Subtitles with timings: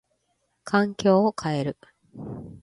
[0.63, 1.77] 環境を変える。